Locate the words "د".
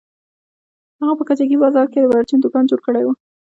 2.05-2.09